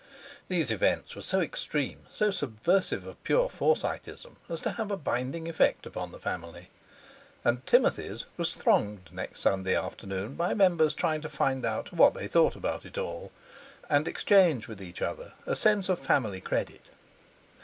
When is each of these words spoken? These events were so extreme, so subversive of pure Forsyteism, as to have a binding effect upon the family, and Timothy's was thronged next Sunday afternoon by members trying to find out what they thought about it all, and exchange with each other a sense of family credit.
These 0.47 0.71
events 0.71 1.15
were 1.15 1.21
so 1.21 1.41
extreme, 1.41 2.07
so 2.11 2.31
subversive 2.31 3.05
of 3.05 3.23
pure 3.23 3.47
Forsyteism, 3.47 4.37
as 4.49 4.59
to 4.61 4.71
have 4.71 4.89
a 4.89 4.97
binding 4.97 5.47
effect 5.47 5.85
upon 5.85 6.11
the 6.11 6.17
family, 6.17 6.69
and 7.43 7.63
Timothy's 7.67 8.25
was 8.35 8.55
thronged 8.55 9.09
next 9.11 9.41
Sunday 9.41 9.75
afternoon 9.75 10.33
by 10.33 10.55
members 10.55 10.95
trying 10.95 11.21
to 11.21 11.29
find 11.29 11.67
out 11.67 11.93
what 11.93 12.15
they 12.15 12.27
thought 12.27 12.55
about 12.55 12.83
it 12.83 12.97
all, 12.97 13.31
and 13.91 14.07
exchange 14.07 14.67
with 14.67 14.81
each 14.81 15.03
other 15.03 15.33
a 15.45 15.55
sense 15.55 15.87
of 15.87 15.99
family 15.99 16.41
credit. 16.41 16.81